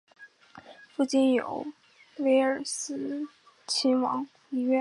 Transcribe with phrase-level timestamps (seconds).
[0.95, 1.63] 附近有
[2.17, 3.27] 威尔斯
[3.67, 4.79] 亲王医院。